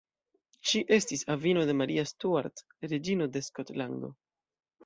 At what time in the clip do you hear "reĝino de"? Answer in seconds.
2.95-3.47